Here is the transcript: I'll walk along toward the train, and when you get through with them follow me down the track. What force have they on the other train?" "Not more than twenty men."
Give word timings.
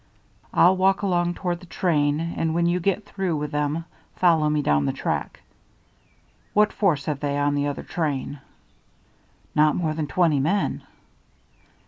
I'll 0.51 0.75
walk 0.75 1.03
along 1.03 1.35
toward 1.35 1.59
the 1.59 1.67
train, 1.67 2.19
and 2.35 2.55
when 2.55 2.65
you 2.65 2.79
get 2.79 3.05
through 3.05 3.35
with 3.37 3.51
them 3.51 3.85
follow 4.15 4.49
me 4.49 4.63
down 4.63 4.85
the 4.87 4.91
track. 4.93 5.41
What 6.53 6.73
force 6.73 7.05
have 7.05 7.19
they 7.19 7.37
on 7.37 7.53
the 7.53 7.67
other 7.67 7.83
train?" 7.83 8.39
"Not 9.53 9.75
more 9.75 9.93
than 9.93 10.07
twenty 10.07 10.39
men." 10.39 10.81